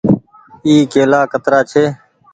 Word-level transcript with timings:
اي 0.65 0.73
ڪيلآ 0.93 1.21
ڪترآ 1.31 1.59
ڇي۔ 1.71 1.83